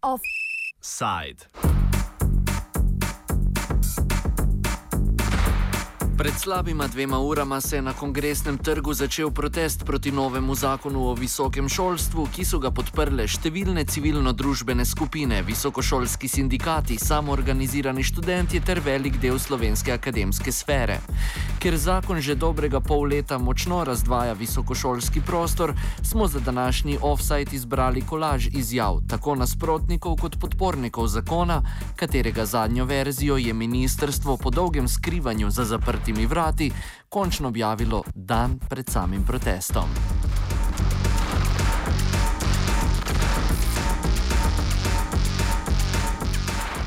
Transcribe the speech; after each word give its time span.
Offside. 0.00 1.44
Pred 6.18 6.34
slabima 6.38 6.86
dvema 6.86 7.18
urama 7.18 7.60
se 7.60 7.76
je 7.76 7.82
na 7.82 7.92
kongresnem 7.92 8.58
trgu 8.58 8.94
začel 8.94 9.30
protest 9.30 9.84
proti 9.84 10.12
novemu 10.12 10.54
zakonu 10.54 11.08
o 11.08 11.14
visokem 11.14 11.68
šolstvu, 11.68 12.28
ki 12.32 12.44
so 12.44 12.58
ga 12.58 12.70
podprle 12.70 13.26
številne 13.28 13.84
civilno-družbene 13.84 14.84
skupine, 14.84 15.42
visokošolski 15.42 16.28
sindikati, 16.28 16.96
samoorganizirani 16.98 18.02
študenti 18.02 18.60
ter 18.64 18.80
velik 18.80 19.20
del 19.20 19.36
slovenske 19.38 19.92
akademske 19.92 20.52
sfere. 20.52 20.96
Ker 21.66 21.74
zakon 21.74 22.22
že 22.22 22.38
dobrega 22.38 22.78
pol 22.78 23.10
leta 23.10 23.42
močno 23.42 23.82
razdvaja 23.82 24.38
visokošolski 24.38 25.18
prostor, 25.20 25.74
smo 26.02 26.28
za 26.30 26.38
današnji 26.38 26.98
offside 27.02 27.50
izbrali 27.58 28.06
kolaž 28.06 28.46
izjav 28.54 29.00
tako 29.10 29.34
nasprotnikov 29.34 30.14
kot 30.16 30.38
podpornikov 30.38 31.10
zakona, 31.10 31.62
katerega 31.96 32.46
zadnjo 32.46 32.84
verzijo 32.84 33.36
je 33.36 33.54
ministrstvo 33.54 34.36
po 34.36 34.50
dolgem 34.50 34.88
skrivanju 34.88 35.50
za 35.50 35.64
zaprtimi 35.64 36.26
vrati, 36.26 36.70
končno 37.08 37.48
objavilo 37.48 38.02
dan 38.14 38.58
pred 38.68 38.86
samim 38.90 39.26
protestom. 39.26 39.90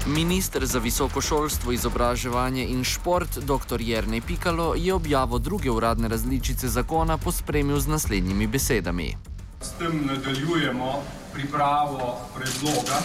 Ministr 0.09 0.65
za 0.65 0.79
visoko 0.79 1.21
šolstvo, 1.21 1.71
izobraževanje 1.71 2.63
in 2.65 2.83
šport, 2.83 3.37
dr. 3.37 3.81
Jrnej 3.81 4.21
Pikalo, 4.21 4.73
je 4.75 4.93
objavo 4.93 5.39
druge 5.39 5.71
uradne 5.71 6.07
različice 6.07 6.67
zakona 6.67 7.17
pospremil 7.17 7.79
z 7.79 7.87
naslednjimi 7.87 8.47
besedami. 8.47 9.17
S 9.61 9.71
tem 9.77 10.05
nadaljujemo 10.05 11.03
pripravo 11.33 12.17
predloga 12.35 13.01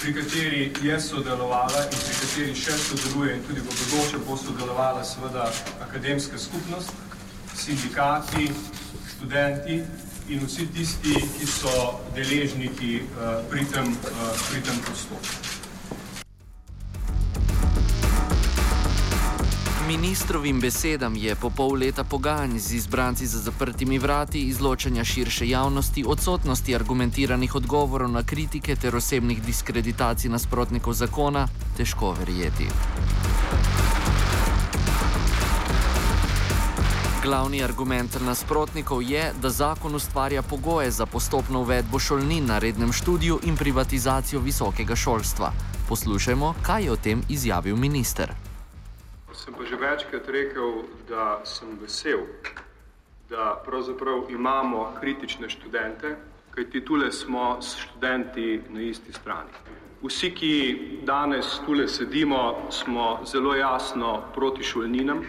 pri 0.00 0.14
kateri 0.14 0.72
je 0.82 1.00
sodelovala 1.00 1.82
in 1.84 1.98
pri 1.98 2.14
kateri 2.20 2.54
še 2.54 2.78
sodeluje 2.78 3.36
in 3.36 3.42
tudi 3.48 3.60
v 3.60 3.66
bodoče 3.66 4.18
bo 4.26 4.36
sodelovala 4.36 5.04
seveda 5.04 5.50
akademska 5.88 6.38
skupnost, 6.38 6.92
sindikati, 7.54 8.52
študenti 9.10 9.82
in 10.28 10.46
vsi 10.46 10.68
tisti, 10.74 11.16
ki 11.38 11.46
so 11.46 12.00
deležniki 12.14 13.00
uh, 13.02 13.42
pri 13.50 13.64
tem, 13.72 13.90
uh, 14.14 14.62
tem 14.62 14.82
postopku. 14.86 15.55
Ministrovim 19.86 20.60
besedam 20.60 21.16
je 21.16 21.34
po 21.34 21.50
pol 21.50 21.78
leta 21.78 22.04
pogajanj 22.04 22.58
z 22.58 22.74
izbranci 22.74 23.26
za 23.26 23.38
zaprtimi 23.38 23.98
vrati, 23.98 24.40
izločanja 24.40 25.04
širše 25.04 25.48
javnosti, 25.48 26.04
odsotnosti 26.06 26.74
argumentiranih 26.74 27.54
odgovorov 27.54 28.10
na 28.10 28.22
kritike 28.22 28.76
ter 28.76 28.96
osebnih 28.96 29.42
diskreditacij 29.42 30.30
nasprotnikov 30.30 30.92
zakona 30.92 31.48
težko 31.76 32.16
verjeti. 32.18 32.66
Glavni 37.22 37.62
argument 37.62 38.18
nasprotnikov 38.26 39.02
je, 39.02 39.32
da 39.42 39.50
zakon 39.50 39.94
ustvarja 39.94 40.42
pogoje 40.42 40.90
za 40.90 41.06
postopno 41.06 41.60
uvedbo 41.60 41.98
šolnin 41.98 42.46
na 42.46 42.58
rednem 42.58 42.92
študiju 42.92 43.38
in 43.42 43.56
privatizacijo 43.56 44.40
visokega 44.40 44.96
šolstva. 44.96 45.52
Poslušajmo, 45.88 46.54
kaj 46.62 46.84
je 46.84 46.92
o 46.92 46.96
tem 46.96 47.22
izjavil 47.28 47.76
minister 47.76 48.45
sem 49.36 49.54
pa 49.54 49.64
že 49.64 49.76
večkrat 49.76 50.28
rekel, 50.28 50.82
da 51.08 51.40
sem 51.44 51.78
vesel, 51.80 52.24
da 53.28 53.62
pravzaprav 53.64 54.30
imamo 54.30 54.96
kritične 55.00 55.48
študente, 55.48 56.16
kajti 56.50 56.84
tule 56.84 57.12
smo 57.12 57.58
s 57.60 57.76
študenti 57.76 58.62
na 58.68 58.80
isti 58.80 59.12
strani. 59.12 59.50
Vsi, 60.02 60.30
ki 60.34 60.52
danes 61.04 61.60
tule 61.66 61.88
sedimo, 61.88 62.68
smo 62.70 63.20
zelo 63.26 63.54
jasno 63.54 64.22
proti 64.34 64.62
šolninam 64.62 65.22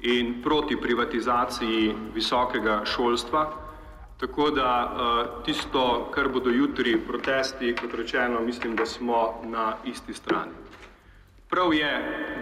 in 0.00 0.42
proti 0.42 0.76
privatizaciji 0.76 1.94
visokega 2.14 2.82
šolstva, 2.84 3.52
tako 4.20 4.50
da 4.50 4.70
uh, 4.84 5.44
tisto, 5.44 6.10
kar 6.14 6.28
bodo 6.28 6.50
jutri 6.50 6.98
protesti, 7.06 7.74
kot 7.80 7.94
rečeno, 7.94 8.40
mislim, 8.40 8.76
da 8.76 8.86
smo 8.86 9.40
na 9.44 9.76
isti 9.84 10.14
strani. 10.14 10.69
Prav 11.50 11.74
je, 11.74 11.90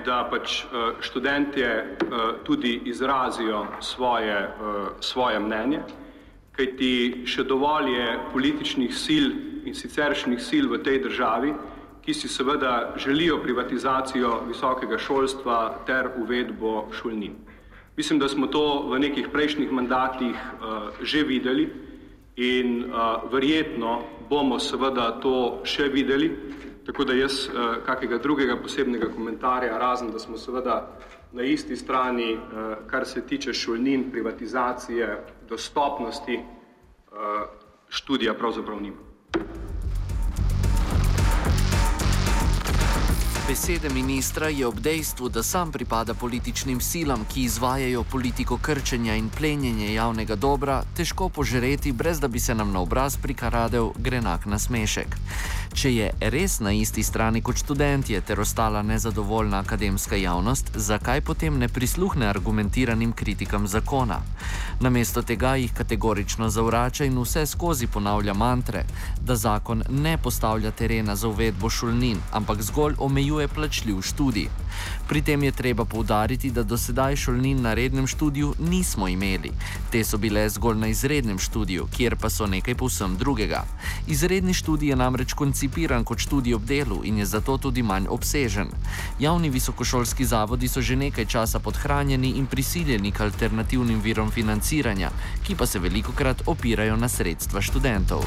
da 0.04 0.28
pač 0.30 0.64
eh, 0.64 0.66
študentje 1.00 1.66
eh, 1.66 1.86
tudi 2.44 2.80
izrazijo 2.84 3.66
svoje, 3.80 4.36
eh, 4.36 4.50
svoje 5.00 5.40
mnenje, 5.40 5.80
kajti 6.52 7.24
še 7.24 7.46
dovolj 7.48 7.88
je 7.94 8.18
političnih 8.32 8.92
sil 9.04 9.30
in 9.64 9.74
siceršnjih 9.74 10.42
sil 10.48 10.68
v 10.68 10.82
tej 10.84 11.00
državi, 11.08 11.54
ki 12.04 12.14
si 12.14 12.28
seveda 12.28 12.92
želijo 13.00 13.40
privatizacijo 13.40 14.42
visokega 14.48 14.98
šolstva 14.98 15.86
ter 15.86 16.10
uvedbo 16.16 16.90
šolnin. 16.92 17.32
Mislim, 17.96 18.18
da 18.18 18.28
smo 18.28 18.46
to 18.46 18.92
v 18.92 19.00
nekih 19.00 19.32
prejšnjih 19.32 19.72
mandatih 19.72 20.36
že 21.02 21.22
videli 21.22 21.68
in 22.36 22.92
verjetno 23.32 24.02
bomo 24.28 24.58
seveda 24.58 25.10
to 25.20 25.60
še 25.64 25.88
videli. 25.88 26.30
Tako 26.88 27.04
da 27.04 27.12
jaz 27.12 27.48
uh, 27.48 27.84
kakega 27.86 28.18
drugega 28.18 28.56
posebnega 28.56 29.10
komentarja, 29.12 29.78
razen 29.78 30.10
da 30.10 30.18
smo 30.18 30.38
seveda 30.38 30.96
na 31.32 31.42
isti 31.42 31.76
strani, 31.76 32.34
uh, 32.34 32.40
kar 32.86 33.04
se 33.06 33.26
tiče 33.26 33.52
šolnin, 33.52 34.10
privatizacije, 34.10 35.24
dostopnosti 35.48 36.38
uh, 36.38 37.18
študija, 37.88 38.34
pravzaprav 38.34 38.80
nima. 38.80 39.07
Besede 43.48 43.88
ministra 43.88 44.48
je 44.48 44.66
ob 44.66 44.80
dejstvu, 44.80 45.28
da 45.28 45.42
sam 45.42 45.72
pripada 45.72 46.14
političnim 46.14 46.80
silam, 46.80 47.24
ki 47.32 47.42
izvajajo 47.42 48.04
politiko 48.04 48.58
krčenja 48.62 49.14
in 49.14 49.30
plenjenja 49.38 49.86
javnega 49.90 50.36
dobra, 50.36 50.82
težko 50.96 51.28
požreti, 51.28 51.92
brez 51.92 52.20
da 52.20 52.28
bi 52.28 52.40
se 52.40 52.54
nam 52.54 52.72
na 52.72 52.80
obraz 52.80 53.16
prikaradel 53.16 53.88
grenak 53.96 54.46
nasmešek. 54.46 55.16
Če 55.72 55.94
je 55.94 56.10
res 56.20 56.58
na 56.60 56.72
isti 56.72 57.02
strani 57.02 57.40
kot 57.40 57.56
študentje 57.56 58.20
ter 58.20 58.40
ostala 58.40 58.82
nezadovoljna 58.82 59.60
akademska 59.64 60.16
javnost, 60.16 60.70
zakaj 60.74 61.20
potem 61.20 61.58
ne 61.58 61.68
prisluhne 61.68 62.26
argumentiranim 62.26 63.12
kritikam 63.12 63.66
zakona? 63.66 64.20
Namesto 64.80 65.22
tega 65.22 65.54
jih 65.56 65.72
kategorično 65.72 66.48
zavrača 66.50 67.04
in 67.04 67.18
vse 67.18 67.46
skozi 67.46 67.86
ponavlja 67.86 68.34
mantre, 68.34 68.84
da 69.20 69.36
zakon 69.36 69.82
ne 69.88 70.18
postavlja 70.18 70.70
terena 70.70 71.16
za 71.16 71.28
uvedbo 71.28 71.70
šolnin, 71.70 72.20
ampak 72.32 72.62
zgolj 72.62 72.94
omejuje 72.98 73.37
je 73.40 73.48
plačljiv 73.48 74.02
študij. 74.02 74.48
Pri 75.08 75.22
tem 75.22 75.42
je 75.42 75.52
treba 75.52 75.84
poudariti, 75.84 76.50
da 76.50 76.62
do 76.62 76.76
sedaj 76.78 77.16
šolnin 77.16 77.62
na 77.62 77.74
rednem 77.74 78.06
študiju 78.06 78.54
nismo 78.58 79.08
imeli. 79.08 79.50
Te 79.90 80.04
so 80.04 80.18
bile 80.18 80.48
zgolj 80.48 80.78
na 80.78 80.86
izrednem 80.86 81.38
študiju, 81.38 81.88
kjer 81.96 82.16
pa 82.16 82.30
so 82.30 82.46
nekaj 82.46 82.74
povsem 82.74 83.16
drugega. 83.16 83.64
Izredni 84.06 84.54
študij 84.54 84.88
je 84.88 84.96
namreč 84.96 85.32
koncipiran 85.32 86.04
kot 86.04 86.18
študij 86.18 86.54
ob 86.54 86.64
delu 86.64 87.00
in 87.04 87.18
je 87.18 87.26
zato 87.26 87.58
tudi 87.58 87.82
manj 87.82 88.06
obsežen. 88.08 88.68
Javni 89.18 89.50
visokošolski 89.50 90.24
zavodi 90.24 90.68
so 90.68 90.80
že 90.80 90.96
nekaj 90.96 91.26
časa 91.26 91.58
podhranjeni 91.58 92.30
in 92.38 92.46
prisiljeni 92.46 93.12
k 93.12 93.20
alternativnim 93.20 94.00
virom 94.00 94.30
financiranja, 94.30 95.10
ki 95.46 95.54
pa 95.54 95.66
se 95.66 95.78
veliko 95.78 96.12
krat 96.12 96.42
opirajo 96.46 96.96
na 96.96 97.08
sredstva 97.08 97.60
študentov. 97.60 98.24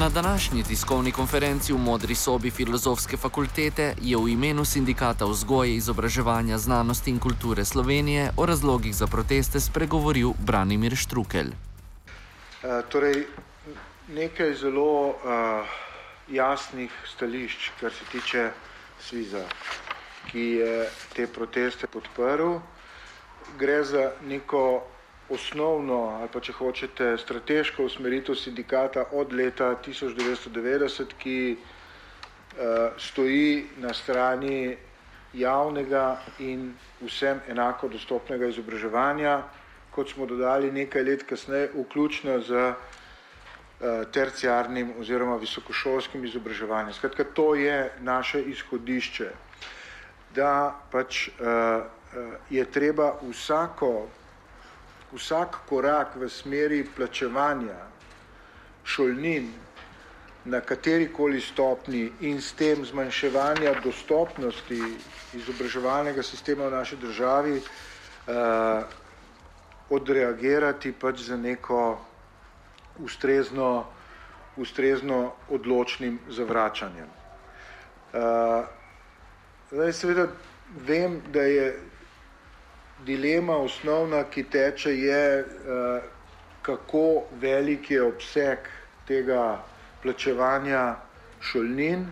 Na 0.00 0.08
današnji 0.08 0.62
tiskovni 0.62 1.12
konferenci 1.12 1.72
v 1.72 1.78
Modri 1.78 2.14
sobi 2.14 2.50
Filozofske 2.50 3.16
fakultete 3.16 3.94
je 4.02 4.16
v 4.16 4.28
imenu 4.32 4.64
Sindikata 4.64 5.24
vzgoje, 5.28 5.74
izobraževanja, 5.74 6.58
znanosti 6.58 7.10
in 7.10 7.18
kulture 7.18 7.64
Slovenije 7.64 8.30
o 8.36 8.46
razlogih 8.46 8.94
za 8.94 9.06
proteste 9.06 9.60
spregovoril 9.60 10.32
Branimir 10.38 10.96
Štrukelj. 10.96 11.52
Uh, 11.52 12.80
torej, 12.88 13.26
nekaj 14.08 14.54
zelo 14.54 15.08
uh, 15.08 15.14
jasnih 16.32 16.90
stališč, 17.14 17.70
kar 17.80 17.92
se 17.92 18.04
tiče 18.12 18.50
Sviza, 19.00 19.44
ki 20.32 20.46
je 20.64 20.88
te 21.12 21.26
proteste 21.26 21.86
podprl. 21.86 22.56
Gre 23.58 23.84
za 23.84 24.10
neko 24.24 24.80
osnovno 25.30 25.98
ali 26.20 26.28
pa 26.32 26.40
če 26.40 26.52
hočete 26.52 27.10
strateško 27.18 27.84
usmeritev 27.84 28.34
sindikata 28.34 29.04
od 29.12 29.32
leta 29.32 29.74
1990, 29.86 31.14
ki 31.18 31.56
uh, 31.56 32.92
stoji 32.98 33.66
na 33.78 33.94
strani 33.94 34.76
javnega 35.32 36.20
in 36.38 36.72
vsem 37.00 37.40
enako 37.48 37.88
dostopnega 37.88 38.50
izobraževanja, 38.50 39.42
kot 39.94 40.10
smo 40.10 40.26
dodali 40.26 40.72
nekaj 40.72 41.02
let 41.06 41.22
kasneje, 41.28 41.70
vključno 41.74 42.40
z 42.46 42.64
uh, 42.70 42.74
terciarnim 44.12 44.92
oziroma 44.98 45.36
visokošolskim 45.36 46.24
izobraževanjem. 46.24 46.92
Skratka, 46.98 47.24
to 47.24 47.54
je 47.54 47.92
naše 48.00 48.42
izhodišče. 48.42 49.30
da 50.34 50.74
pač 50.90 51.28
uh, 51.28 51.82
je 52.50 52.64
treba 52.64 53.14
vsako, 53.22 54.06
vsak 55.12 55.56
korak 55.68 56.16
v 56.16 56.28
smeri 56.28 56.84
plačevanja 56.96 57.78
šolnin 58.84 59.50
na 60.44 60.60
katerikoli 60.60 61.40
stopni 61.40 62.12
in 62.20 62.40
s 62.40 62.52
tem 62.52 62.84
zmanjševanja 62.84 63.74
dostopnosti 63.84 64.80
izobraževalnega 65.36 66.22
sistema 66.22 66.68
v 66.68 66.72
naši 66.72 66.96
državi 66.96 67.56
uh, 67.60 68.84
odreagirati 69.90 70.92
pač 70.92 71.26
za 71.28 71.36
neko 71.36 71.98
ustrezno, 72.98 73.84
ustrezno 74.56 75.32
odločnim 75.50 76.18
zavračanjem. 76.28 77.08
Uh, 78.12 78.64
zdaj 79.70 79.92
seveda 79.92 80.26
vem, 80.86 81.20
da 81.32 81.42
je 81.42 81.89
dilema 83.06 83.56
osnovna, 83.56 84.24
ki 84.30 84.44
teče, 84.52 84.94
je, 84.98 85.44
uh, 85.44 86.02
kako 86.62 87.22
velik 87.40 87.90
je 87.90 88.02
obseg 88.02 88.68
tega 89.08 89.62
plačevanja 90.02 90.96
šolnin 91.40 92.06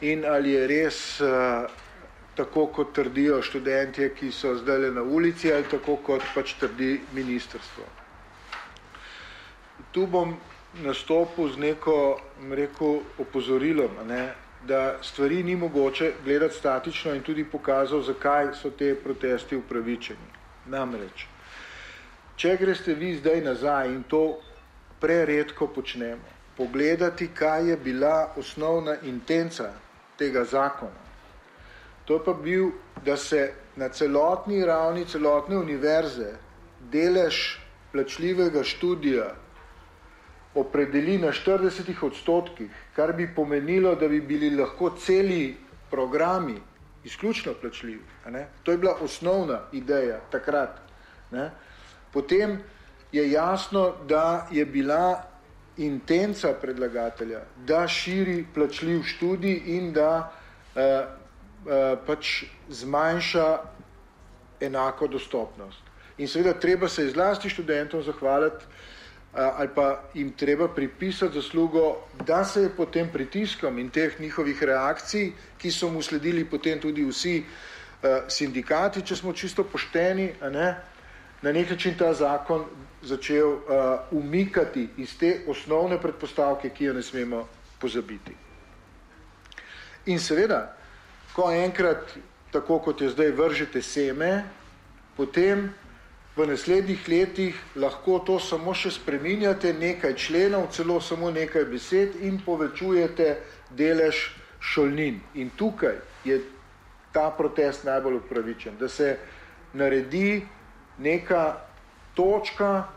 in 0.00 0.24
ali 0.28 0.52
je 0.52 0.66
res 0.66 1.20
uh, 1.20 1.70
tako, 2.34 2.66
kot 2.66 2.92
trdijo 2.94 3.42
študentje, 3.42 4.12
ki 4.14 4.30
so 4.32 4.54
zdaj 4.56 4.90
na 4.94 5.02
ulici, 5.02 5.52
ali 5.52 5.64
tako, 5.70 5.96
kot 5.96 6.22
pač 6.34 6.54
trdi 6.60 7.00
ministrstvo. 7.12 7.84
Tu 9.92 10.06
bom 10.06 10.36
nastopil 10.84 11.50
z 11.52 11.58
neko, 11.58 11.96
rekel, 12.50 13.00
opozorilom, 13.18 13.98
ne, 14.08 14.22
da 14.62 14.98
stvari 15.02 15.42
ni 15.42 15.56
mogoče 15.56 16.12
gledati 16.24 16.54
statično 16.54 17.14
in 17.14 17.22
tudi 17.22 17.44
pokazal, 17.44 18.02
zakaj 18.02 18.48
so 18.54 18.70
te 18.70 18.94
protesti 18.94 19.56
upravičeni. 19.56 20.28
Namreč, 20.66 21.26
če 22.36 22.56
greste 22.56 22.94
vi 22.94 23.14
zdaj 23.16 23.40
nazaj 23.40 23.88
in 23.88 24.02
to 24.04 24.22
preredko 25.00 25.66
počnemo, 25.68 26.24
pogledati, 26.56 27.28
kaj 27.28 27.68
je 27.68 27.76
bila 27.78 28.32
osnovna 28.36 28.96
intenca 29.04 29.72
tega 30.18 30.44
zakona, 30.44 31.10
To 32.04 32.18
pa 32.18 32.32
bil, 32.34 32.70
da 33.04 33.16
se 33.16 33.40
na 33.76 33.88
celotni 33.88 34.64
ravni 34.64 35.04
celotne 35.04 35.56
univerze 35.56 36.32
delež 36.82 37.36
plačljivega 37.92 38.64
študija 38.64 39.28
opredeli 40.54 41.18
na 41.18 41.32
40 41.32 41.94
odstotkih, 42.02 42.70
kar 42.96 43.12
bi 43.12 43.28
pomenilo, 43.34 43.94
da 43.94 44.08
bi 44.08 44.20
bili 44.20 44.50
lahko 44.56 44.90
celi 44.90 45.56
programi 45.90 46.56
izključno 47.04 47.54
plačljivi. 47.60 48.02
Ne? 48.30 48.46
To 48.62 48.72
je 48.72 48.78
bila 48.78 48.96
osnovna 49.00 49.60
ideja 49.72 50.20
takrat. 50.30 50.80
Ne? 51.30 51.50
Potem 52.12 52.58
je 53.12 53.30
jasno, 53.30 53.92
da 54.08 54.48
je 54.50 54.66
bila 54.66 55.22
intenca 55.76 56.52
predlagatelja, 56.60 57.40
da 57.66 57.88
širi 57.88 58.44
plačljiv 58.54 59.02
študij 59.02 59.62
in 59.66 59.92
da 59.92 60.32
eh, 60.74 61.20
Eh, 61.60 61.96
pač 62.06 62.44
zmanjša 62.68 63.58
enako 64.60 65.06
dostopnost. 65.06 65.82
In 66.16 66.28
seveda 66.28 66.54
treba 66.56 66.88
se 66.88 67.04
izlasti 67.04 67.50
študentom 67.52 68.02
zahvaliti 68.02 68.64
ali 69.32 69.68
pa 69.74 70.02
jim 70.14 70.32
treba 70.32 70.68
pripisati 70.68 71.34
zaslugo, 71.34 71.96
da 72.26 72.44
se 72.44 72.62
je 72.62 72.70
potem 72.76 73.08
pritiskom 73.12 73.78
in 73.78 73.90
teh 73.90 74.20
njihovih 74.20 74.62
reakcij, 74.62 75.32
ki 75.58 75.70
so 75.70 75.90
mu 75.90 76.02
sledili 76.02 76.44
potem 76.44 76.80
tudi 76.80 77.04
vsi 77.04 77.36
eh, 77.38 78.22
sindikati, 78.28 79.02
če 79.06 79.16
smo 79.16 79.32
čisto 79.32 79.64
pošteni, 79.64 80.32
ne, 80.50 80.74
na 81.42 81.52
nek 81.52 81.70
način 81.70 81.94
ta 81.98 82.12
zakon 82.14 82.64
začel 83.02 83.48
uh, 83.48 83.60
umikati 84.10 84.88
iz 84.96 85.18
te 85.18 85.40
osnovne 85.48 86.00
predpostavke, 86.00 86.68
ki 86.70 86.84
jo 86.84 86.92
ne 86.94 87.02
smemo 87.02 87.46
pozabiti. 87.78 88.34
In 90.06 90.18
seveda, 90.20 90.76
ko 91.32 91.48
enkrat, 91.52 92.12
tako 92.52 92.78
kot 92.78 93.00
je 93.00 93.08
zdaj, 93.08 93.30
vržete 93.30 93.82
seme, 93.82 94.44
potem 95.16 95.70
v 96.40 96.46
naslednjih 96.48 97.08
letih 97.08 97.56
lahko 97.76 98.18
to 98.24 98.38
samo 98.40 98.72
še 98.74 98.90
spreminjate, 98.96 99.74
nekaj 99.76 100.14
členov, 100.16 100.70
celo 100.72 101.00
samo 101.00 101.30
nekaj 101.30 101.66
besed 101.68 102.16
in 102.24 102.40
povečujete 102.40 103.34
delež 103.76 104.22
šolnin. 104.60 105.20
In 105.34 105.52
tukaj 105.56 106.00
je 106.24 106.40
ta 107.12 107.28
protest 107.30 107.84
najbolj 107.84 108.22
upravičen, 108.22 108.78
da 108.80 108.88
se 108.88 109.16
naredi 109.76 110.40
neka 110.98 111.60
točka, 112.16 112.88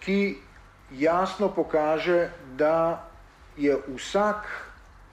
ki 0.00 0.36
jasno 0.96 1.48
pokaže, 1.52 2.30
da 2.56 3.04
je 3.56 3.76
vsak 3.96 4.48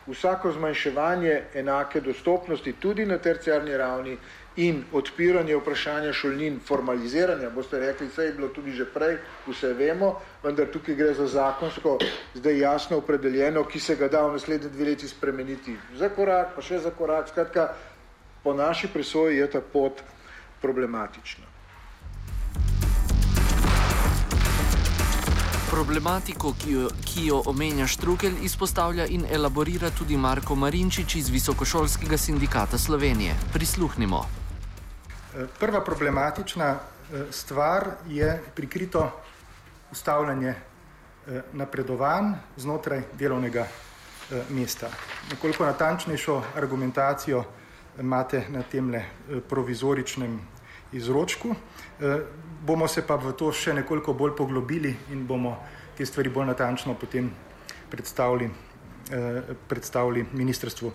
vsako 0.07 0.51
zmanjševanje 0.51 1.41
enake 1.53 2.01
dostopnosti 2.01 2.73
tudi 2.73 3.05
na 3.05 3.17
terciarni 3.17 3.77
ravni 3.77 4.17
in 4.55 4.83
odpiranje 4.91 5.55
vprašanja 5.55 6.13
šolnin, 6.13 6.59
formaliziranja, 6.59 7.49
boste 7.49 7.79
rekli, 7.79 8.07
vse 8.07 8.23
je 8.23 8.33
bilo 8.33 8.47
tudi 8.47 8.71
že 8.71 8.85
prej, 8.85 9.17
vse 9.47 9.73
vemo, 9.73 10.15
vendar 10.43 10.67
tukaj 10.67 10.95
gre 10.95 11.13
za 11.13 11.27
zakonsko, 11.27 11.97
zdaj 12.35 12.59
jasno 12.59 12.97
opredeljeno, 12.97 13.63
ki 13.63 13.79
se 13.79 13.95
ga 13.95 14.07
da 14.07 14.25
v 14.27 14.33
naslednje 14.33 14.69
dve 14.69 14.85
leti 14.85 15.07
spremeniti 15.07 15.77
za 15.95 16.09
korak, 16.09 16.55
pa 16.55 16.61
še 16.61 16.79
za 16.79 16.91
korak, 16.91 17.29
skratka, 17.29 17.71
po 18.43 18.53
naši 18.53 18.87
presoji 18.87 19.37
je 19.37 19.47
ta 19.51 19.61
pot 19.61 20.03
problematična. 20.61 21.47
Problematiko, 25.71 26.51
ki 26.59 26.71
jo, 26.71 26.89
ki 27.07 27.29
jo 27.29 27.37
omenja 27.47 27.87
Štrukelj, 27.87 28.43
izpostavlja 28.43 29.05
in 29.07 29.23
elaborira 29.31 29.89
tudi 29.95 30.17
Marko 30.17 30.55
Marinčič 30.55 31.15
iz 31.15 31.29
Visokošolskega 31.29 32.17
sindikata 32.17 32.77
Slovenije. 32.77 33.39
Prisluhnimo. 33.53 34.40
Prva 35.59 35.81
problematična 35.81 36.69
eh, 36.69 37.23
stvar 37.31 37.85
je 38.07 38.43
prikrito 38.55 39.11
ustavljanje 39.91 40.49
eh, 40.49 41.41
napredovanj 41.53 42.33
znotraj 42.57 43.01
delovnega 43.13 43.67
mesta. 44.49 44.87
Nekoliko 45.29 45.65
natančnejšo 45.65 46.41
argumentacijo 46.55 47.43
imate 47.99 48.45
na 48.49 48.63
temle 48.63 49.03
provizoričnem 49.49 50.39
izročku 50.91 51.55
bomo 52.61 52.87
se 52.87 53.01
pa 53.07 53.15
v 53.15 53.33
to 53.33 53.51
še 53.51 53.73
nekoliko 53.73 54.13
bolj 54.13 54.35
poglobili 54.37 54.95
in 55.11 55.27
bomo 55.27 55.57
te 55.97 56.05
stvari 56.05 56.29
bolj 56.29 56.45
natančno 56.45 56.95
potem 56.95 57.31
predstavili, 57.89 58.49
predstavili 59.67 60.25
ministrstvu. 60.31 60.91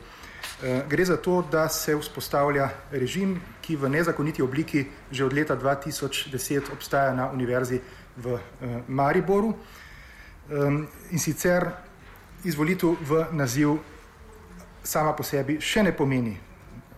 Eh, 0.62 0.82
gre 0.88 1.04
za 1.04 1.16
to, 1.16 1.42
da 1.50 1.68
se 1.68 1.96
vzpostavlja 1.96 2.68
režim, 2.90 3.40
ki 3.60 3.76
v 3.76 3.88
nezakoniti 3.88 4.42
obliki 4.42 4.86
že 5.10 5.24
od 5.24 5.32
leta 5.32 5.56
2010 5.56 6.72
obstaja 6.72 7.14
na 7.14 7.30
univerzi 7.30 7.80
v 8.16 8.38
eh, 8.38 8.82
Mariboru 8.88 9.54
in 11.10 11.18
sicer 11.18 11.66
izvolitev 12.44 12.94
v 13.02 13.26
naziv 13.32 13.78
sama 14.86 15.12
po 15.12 15.26
sebi 15.26 15.58
še 15.60 15.82
ne 15.82 15.90
pomeni 15.90 16.36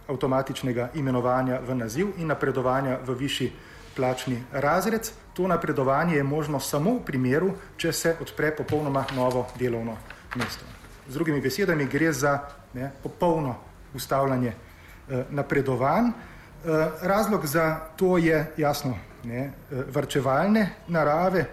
avtomatičnega 0.09 0.91
imenovanja 0.95 1.61
v 1.65 1.75
naziv 1.75 2.13
in 2.21 2.29
napredovanja 2.29 2.99
v 3.05 3.17
višji 3.17 3.53
plačni 3.97 4.43
razred. 4.53 5.11
To 5.35 5.49
napredovanje 5.49 6.17
je 6.17 6.23
možno 6.23 6.61
samo 6.61 6.95
v 6.99 7.05
primeru, 7.05 7.53
če 7.77 7.93
se 7.93 8.17
odpre 8.21 8.53
popolnoma 8.57 9.05
novo 9.17 9.47
delovno 9.59 9.97
mesto. 10.37 10.65
Z 11.09 11.15
drugimi 11.15 11.41
besedami 11.41 11.87
gre 11.87 12.13
za 12.13 12.39
ne, 12.75 12.91
popolno 13.03 13.57
ustavljanje 13.95 14.53
eh, 14.53 15.25
napredovanj. 15.31 16.09
Eh, 16.09 16.89
razlog 17.03 17.47
za 17.47 17.81
to 17.97 18.19
je 18.19 18.53
jasno 18.57 18.99
ne, 19.25 19.39
eh, 19.39 19.53
vrčevalne 19.89 20.71
narave, 20.89 21.41
eh, 21.41 21.49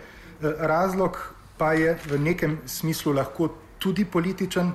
razlog 0.60 1.34
pa 1.58 1.74
je 1.74 1.98
v 2.06 2.20
nekem 2.20 2.60
smislu 2.66 3.14
lahko 3.14 3.50
tudi 3.80 4.06
političen. 4.06 4.72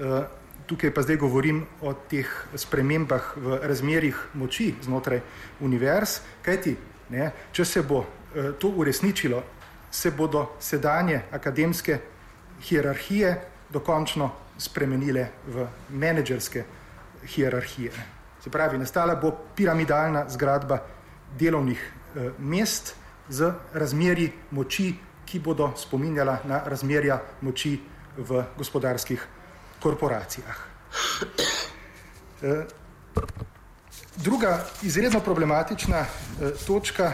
Eh, 0.00 0.22
tukaj 0.66 0.94
pa 0.94 1.02
zdaj 1.02 1.16
govorim 1.16 1.66
o 1.80 1.94
teh 1.94 2.28
spremembah 2.54 3.32
v 3.36 3.58
razmerjih 3.62 4.16
moči 4.34 4.74
znotraj 4.82 5.20
univerz, 5.60 6.20
kajti 6.42 6.76
Ne? 7.08 7.30
Če 7.52 7.64
se 7.64 7.82
bo 7.82 8.02
eh, 8.04 8.52
to 8.60 8.68
uresničilo, 8.76 9.42
se 9.90 10.10
bodo 10.10 10.58
sedanje 10.60 11.22
akademske 11.32 11.98
hierarhije 12.68 13.30
dokončno 13.72 14.30
spremenile 14.58 15.28
v 15.46 15.66
menedžerske 15.90 16.64
hierarhije. 17.26 17.92
Se 18.42 18.50
pravi, 18.50 18.78
nastala 18.78 19.14
bo 19.14 19.32
piramidalna 19.54 20.24
zgradba 20.28 20.78
delovnih 21.38 21.78
eh, 21.78 22.30
mest 22.38 22.94
z 23.28 23.52
razmerji 23.72 24.32
moči, 24.50 24.94
ki 25.28 25.40
bodo 25.44 25.72
spominjala 25.76 26.38
na 26.48 26.62
razmerja 26.64 27.20
moči 27.40 27.76
v 28.16 28.44
gospodarskih 28.56 29.26
korporacijah. 29.80 30.58
Eh, 32.42 32.64
Druga 34.18 34.64
izredno 34.82 35.20
problematična 35.20 35.98
eh, 35.98 36.06
točka 36.66 37.12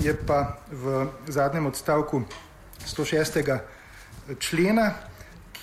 je 0.00 0.16
pa 0.26 0.56
v 0.72 1.06
zadnjem 1.28 1.66
odstavku 1.66 2.22
106. 2.86 3.58
člena, 4.38 4.92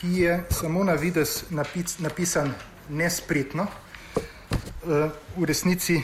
ki 0.03 0.19
je 0.19 0.43
samo 0.51 0.83
na 0.83 0.93
vides 0.99 1.45
napis, 1.49 1.99
napisan 1.99 2.51
nespretno, 2.89 3.63
eh, 3.63 5.09
v 5.37 5.45
resnici 5.47 6.01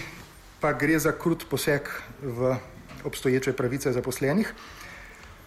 pa 0.59 0.71
gre 0.73 0.99
za 0.99 1.11
krut 1.11 1.43
poseg 1.49 1.89
v 2.23 2.55
obstoječe 3.03 3.53
pravice 3.53 3.91
zaposlenih. 3.91 4.53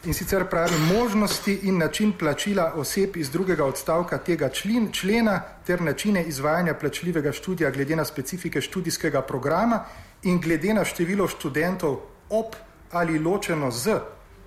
In 0.05 0.15
sicer 0.15 0.45
pravi 0.51 0.77
možnosti 0.93 1.55
in 1.63 1.79
način 1.79 2.13
plačila 2.13 2.73
oseb 2.77 3.17
iz 3.17 3.31
drugega 3.31 3.65
odstavka 3.65 4.19
tega 4.19 4.49
člen, 4.49 4.93
člena 4.93 5.41
ter 5.67 5.81
načine 5.81 6.25
izvajanja 6.25 6.75
plačljivega 6.75 7.33
študija 7.33 7.71
glede 7.71 7.97
na 7.97 8.05
specifike 8.05 8.61
študijskega 8.61 9.23
programa 9.23 9.85
in 10.23 10.41
glede 10.41 10.75
na 10.75 10.85
število 10.85 11.29
študentov 11.29 12.01
ob 12.29 12.53
ali 12.91 13.19
ločeno 13.19 13.71
z 13.71 14.01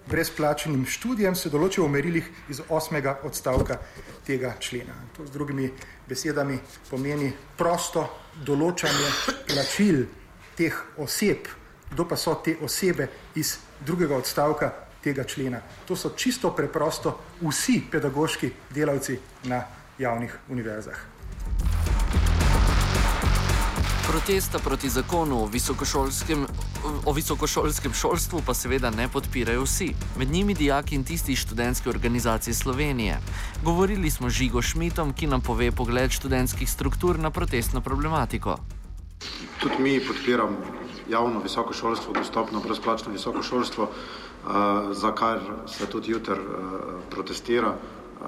brezplačenim 0.07 0.85
študijem 0.85 1.35
se 1.35 1.49
določijo 1.49 1.85
v 1.85 1.91
merilih 1.91 2.29
iz 2.49 2.61
osmega 2.69 3.19
odstavka 3.23 3.77
tega 4.25 4.53
člena. 4.59 4.93
To 5.17 5.25
z 5.25 5.31
drugimi 5.31 5.71
besedami 6.07 6.59
pomeni 6.89 7.31
prosto 7.57 8.07
določanje 8.45 9.09
plačil 9.47 10.05
teh 10.55 10.75
oseb, 10.97 11.47
kdo 11.91 12.05
pa 12.07 12.17
so 12.17 12.35
te 12.35 12.57
osebe 12.61 13.09
iz 13.35 13.57
drugega 13.79 14.15
odstavka 14.15 14.71
tega 15.03 15.23
člena. 15.23 15.61
To 15.87 15.95
so 15.95 16.13
čisto 16.17 16.51
preprosto 16.55 17.19
vsi 17.41 17.81
pedagoški 17.91 18.51
delavci 18.73 19.19
na 19.43 19.63
javnih 19.97 20.39
univerzah. 20.49 20.97
Protesta 24.07 24.59
proti 24.59 24.89
zakonu 24.89 25.43
o 25.43 25.47
visokošolskem, 25.47 26.45
o 27.05 27.13
visokošolskem 27.13 27.93
šolstvu 27.93 28.41
pa 28.45 28.53
seveda 28.53 28.89
ne 28.91 29.07
podpirajo 29.07 29.63
vsi, 29.63 29.93
med 30.17 30.31
njimi 30.31 30.53
dijaki 30.53 30.95
in 30.95 31.03
tisti 31.03 31.35
študentske 31.35 31.89
organizacije 31.89 32.53
Slovenije. 32.53 33.19
Govorili 33.63 34.11
smo 34.11 34.29
z 34.29 34.33
Žigo 34.33 34.61
Šmitom, 34.61 35.13
ki 35.13 35.27
nam 35.27 35.41
pove 35.41 35.71
pogled 35.71 36.11
študentskih 36.11 36.69
struktur 36.69 37.19
na 37.19 37.29
protestno 37.31 37.81
problematiko. 37.81 38.57
Tudi 39.59 39.75
mi 39.79 39.99
podpiramo 40.07 40.57
javno 41.09 41.39
visokošolstvo, 41.39 42.13
dostopno 42.13 42.59
brezplačno 42.59 43.11
visokošolstvo. 43.11 43.89
Eh, 44.45 44.93
za 44.93 45.11
kar 45.11 45.39
se 45.65 45.85
tudi 45.85 46.11
jutri 46.11 46.33
uh, 46.33 47.01
protestira. 47.09 47.73
Uh, 48.21 48.27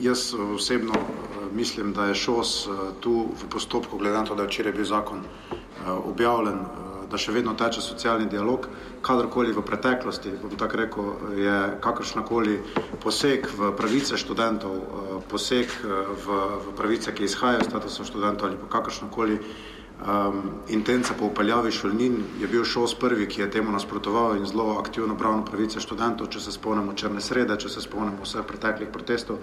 jaz 0.00 0.34
osebno 0.54 0.92
uh, 0.92 1.52
mislim, 1.52 1.92
da 1.92 2.04
je 2.04 2.14
ŠOS 2.14 2.66
uh, 2.66 2.74
tu 3.00 3.26
v 3.42 3.48
postopku, 3.50 3.98
glede 3.98 4.16
na 4.18 4.24
to, 4.24 4.34
da 4.34 4.42
je 4.42 4.48
včeraj 4.48 4.72
bil 4.72 4.84
zakon 4.84 5.18
uh, 5.18 6.06
objavljen, 6.06 6.58
uh, 6.58 6.93
da 7.14 7.20
še 7.20 7.32
vedno 7.34 7.54
teče 7.54 7.82
socialni 7.82 8.26
dialog. 8.30 8.66
Kadarkoli 9.04 9.54
v 9.54 9.62
preteklosti, 9.62 10.32
bom 10.42 10.56
tako 10.58 10.80
rekel, 10.80 11.10
je 11.38 11.58
kakršnakoli 11.84 12.56
poseg 13.04 13.46
v 13.54 13.70
pravice 13.78 14.18
študentov, 14.18 14.74
uh, 14.74 15.12
poseg 15.30 15.70
v, 15.84 16.40
v 16.66 16.74
pravice, 16.74 17.14
ki 17.14 17.28
izhajajo 17.28 17.62
iz 17.62 17.70
statusa 17.70 18.08
študentov 18.08 18.50
ali 18.50 18.58
pa 18.58 18.70
kakršnakoli 18.78 19.38
um, 19.38 20.40
intence 20.74 21.14
po 21.18 21.28
upeljavi 21.30 21.70
šolnin, 21.72 22.18
je 22.40 22.50
bil 22.50 22.66
šos 22.66 22.96
prvi, 22.98 23.28
ki 23.30 23.44
je 23.44 23.50
temu 23.58 23.72
nasprotoval 23.72 24.36
in 24.40 24.48
zelo 24.50 24.74
aktivno 24.80 25.14
pravno 25.18 25.44
pravice 25.46 25.80
študentov, 25.84 26.32
če 26.34 26.42
se 26.42 26.56
spomnimo 26.56 26.96
črne 26.98 27.22
srede, 27.22 27.56
če 27.60 27.70
se 27.70 27.84
spomnimo 27.84 28.26
vseh 28.26 28.42
preteklih 28.48 28.90
protestov, 28.90 29.38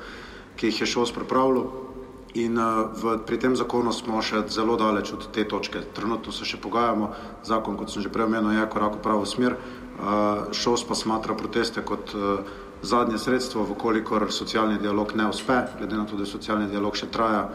ki 0.59 0.73
jih 0.73 0.83
je 0.83 0.91
šos 0.97 1.15
pripravljal. 1.15 1.90
In 2.33 2.55
uh, 2.55 2.87
v, 2.95 3.19
pri 3.27 3.37
tem 3.37 3.55
zakonu 3.59 3.91
smo 3.91 4.23
še 4.23 4.45
zelo 4.47 4.77
daleč 4.79 5.11
od 5.11 5.27
te 5.35 5.43
točke. 5.43 5.83
Trenutno 5.91 6.31
se 6.31 6.47
še 6.47 6.61
pogajamo, 6.63 7.11
zakon, 7.43 7.75
kot 7.75 7.91
sem 7.91 8.05
že 8.05 8.11
prej 8.13 8.29
omenil, 8.29 8.55
je 8.55 8.67
korak 8.71 8.95
v 8.99 9.03
pravo 9.03 9.27
smer. 9.27 9.59
Uh, 9.99 10.47
šos 10.55 10.87
pa 10.87 10.95
smatra 10.95 11.35
proteste 11.35 11.83
kot 11.83 12.15
uh, 12.15 12.47
zadnje 12.81 13.19
sredstvo, 13.19 13.67
vkolikor 13.75 14.31
socialni 14.31 14.79
dialog 14.79 15.11
ne 15.19 15.27
uspe, 15.27 15.59
glede 15.77 15.99
na 15.99 16.07
to, 16.07 16.15
da 16.15 16.25
socialni 16.25 16.71
dialog 16.71 16.95
še 16.97 17.11
traja, 17.11 17.45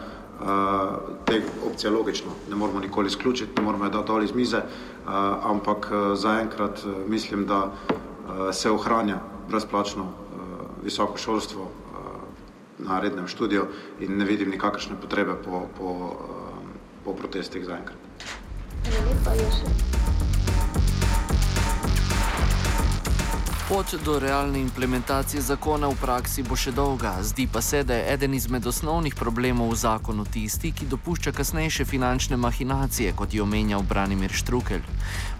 te 1.24 1.38
opcije 1.64 1.90
logično 1.90 2.30
ne 2.50 2.56
moramo 2.60 2.80
nikoli 2.80 3.08
izključiti, 3.08 3.56
ne 3.56 3.62
moramo 3.64 3.84
je 3.84 3.90
dati 3.90 4.06
dol 4.06 4.22
iz 4.22 4.34
mize, 4.36 4.60
ampak 5.42 5.88
zaenkrat 6.14 6.84
mislim, 7.08 7.46
da 7.48 7.72
se 8.52 8.70
ohranja 8.70 9.16
brezplačno 9.48 10.04
visoko 10.84 11.16
šolstvo 11.18 11.70
na 12.78 13.00
rednem 13.00 13.28
študiju 13.28 13.66
in 14.00 14.18
ne 14.18 14.24
vidim 14.24 14.50
nikakršne 14.50 14.96
potrebe 15.00 15.36
po, 15.44 15.68
po, 15.78 16.16
po 17.04 17.14
protestih 17.14 17.64
zaenkrat. 17.64 17.96
Hvala 18.86 19.10
lepa, 19.10 19.34
Jošek. 19.34 19.95
Pot 23.68 23.94
do 24.04 24.18
realne 24.18 24.60
implementacije 24.60 25.42
zakona 25.42 25.88
v 25.90 25.96
praksi 25.98 26.44
bo 26.46 26.54
še 26.54 26.70
dolga, 26.70 27.16
zdi 27.26 27.48
pa 27.50 27.58
se, 27.58 27.80
da 27.82 27.96
je 27.98 28.12
eden 28.12 28.36
izmed 28.38 28.66
osnovnih 28.66 29.16
problemov 29.18 29.72
v 29.72 29.78
zakonu 29.80 30.22
tisti, 30.22 30.70
ki 30.70 30.86
dopušča 30.86 31.32
kasnejše 31.34 31.84
finančne 31.84 32.38
mahinacije, 32.38 33.10
kot 33.18 33.34
je 33.34 33.42
omenjal 33.42 33.82
Branimir 33.82 34.30
Štrukelj. 34.30 34.86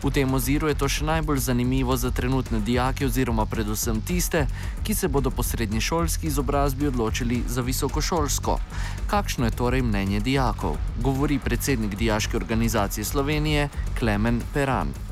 V 0.02 0.10
tem 0.10 0.34
oziru 0.34 0.66
je 0.66 0.74
to 0.74 0.90
še 0.90 1.06
najbolj 1.06 1.38
zanimivo 1.46 1.94
za 1.94 2.10
trenutne 2.10 2.58
dijake 2.58 3.06
oziroma 3.06 3.46
predvsem 3.46 4.02
tiste, 4.02 4.48
ki 4.82 4.94
se 4.94 5.06
bodo 5.06 5.30
po 5.30 5.46
srednješolski 5.46 6.26
izobrazbi 6.26 6.90
odločili 6.90 7.44
za 7.46 7.62
visokošolsko. 7.62 8.58
Kakšno 9.06 9.46
je 9.46 9.54
torej 9.54 9.86
mnenje 9.86 10.20
dijakov? 10.20 10.82
Govori 10.98 11.38
predsednik 11.38 11.94
Dijaške 11.94 12.36
organizacije 12.36 13.04
Slovenije 13.06 13.68
Klemen 13.94 14.42
Peran. 14.50 15.05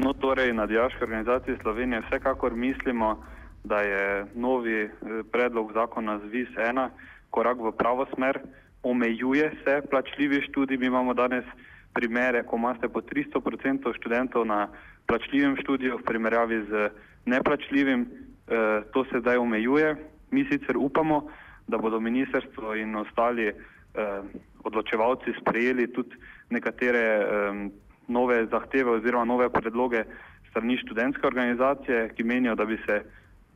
No, 0.00 0.12
torej, 0.12 0.52
na 0.52 0.66
Dijaški 0.66 1.04
organizaciji 1.04 1.56
Slovenije 1.62 2.00
vsekakor 2.00 2.54
mislimo, 2.54 3.24
da 3.64 3.80
je 3.80 4.26
novi 4.34 4.82
eh, 4.82 4.90
predlog 5.32 5.72
zakona 5.72 6.18
ZVIS 6.18 6.48
ena 6.56 6.90
korak 7.30 7.58
v 7.60 7.72
pravo 7.76 8.06
smer, 8.14 8.38
omejuje 8.82 9.50
se 9.64 9.82
plačljivi 9.90 10.40
študij. 10.48 10.78
Mi 10.78 10.86
imamo 10.86 11.14
danes 11.14 11.44
primere, 11.92 12.42
ko 12.42 12.56
imate 12.56 12.88
po 12.88 13.00
300% 13.00 13.92
študentov 13.96 14.46
na 14.46 14.68
plačljivem 15.06 15.56
študiju 15.56 15.98
v 15.98 16.02
primerjavi 16.02 16.64
z 16.70 16.88
neplačljivim, 17.26 18.00
eh, 18.00 18.82
to 18.92 19.04
se 19.04 19.20
zdaj 19.20 19.36
omejuje. 19.36 19.96
Mi 20.30 20.44
sicer 20.44 20.76
upamo, 20.76 21.26
da 21.68 21.78
bodo 21.78 22.00
ministrstvo 22.00 22.74
in 22.74 22.96
ostali 22.96 23.46
eh, 23.48 23.54
odločevalci 24.64 25.36
sprejeli 25.40 25.92
tudi 25.92 26.16
nekatere 26.50 27.04
nove 28.10 28.42
zahteve 28.50 28.90
oziroma 28.98 29.24
nove 29.24 29.48
predloge 29.52 30.04
strani 30.50 30.76
študentske 30.82 31.26
organizacije, 31.26 32.08
ki 32.14 32.24
menijo, 32.24 32.54
da 32.54 32.64
bi 32.64 32.78
se 32.86 33.02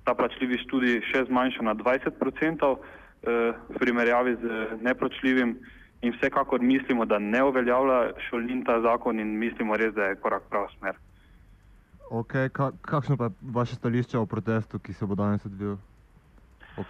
ta 0.05 0.15
plačljivi 0.15 0.59
študij 0.65 1.01
še 1.11 1.25
zmanjšal 1.29 1.65
na 1.71 1.75
20% 1.75 2.75
eh, 2.75 3.55
v 3.69 3.81
primerjavi 3.81 4.37
z 4.43 4.67
neplačljivim 4.83 5.57
in 6.05 6.13
vsekakor 6.13 6.61
mislimo, 6.61 7.05
da 7.05 7.19
ne 7.19 7.43
uveljavlja 7.45 8.13
šolnin 8.29 8.65
ta 8.65 8.81
zakon 8.85 9.21
in 9.21 9.39
mislimo 9.39 9.77
res, 9.77 9.95
da 9.95 10.13
je 10.13 10.21
korak 10.21 10.45
prav 10.51 10.69
smer. 10.79 11.01
Okay, 12.13 12.51
ka, 12.53 12.71
kakšno 12.85 13.17
pa 13.17 13.25
je 13.25 13.53
vaše 13.55 13.75
stališče 13.75 14.19
o 14.19 14.27
protestu, 14.27 14.79
ki 14.79 14.93
se 14.93 15.07
bo 15.07 15.17
danes 15.17 15.47
odvil? 15.47 15.79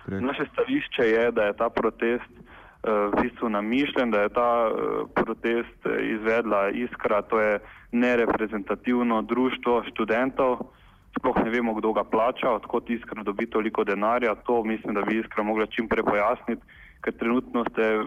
Naše 0.08 0.48
stališče 0.52 1.06
je, 1.06 1.30
da 1.32 1.44
je 1.44 1.56
ta 1.56 1.68
protest 1.70 2.43
v 2.84 3.22
bistvu 3.22 3.48
namišljen, 3.48 4.10
da 4.10 4.20
je 4.20 4.28
ta 4.28 4.68
eh, 4.68 4.72
protest 5.14 5.86
eh, 5.86 6.04
izvedla 6.14 6.68
Iskra, 6.68 7.22
to 7.22 7.40
je 7.40 7.58
nereprezentativno 7.92 9.22
društvo 9.22 9.82
študentov. 9.90 10.58
Sploh 11.18 11.36
ne 11.44 11.50
vemo, 11.50 11.74
kdo 11.74 11.92
ga 11.92 12.04
plača, 12.04 12.50
odkot 12.50 12.90
Iskra 12.90 13.22
dobi 13.22 13.46
toliko 13.46 13.84
denarja. 13.84 14.34
To 14.34 14.64
mislim, 14.64 14.94
da 14.94 15.02
bi 15.02 15.18
Iskra 15.18 15.42
mogla 15.42 15.66
čim 15.66 15.88
prej 15.88 16.04
pojasniti, 16.04 16.62
ker 17.00 17.12
trenutno 17.16 17.64
ste 17.70 17.98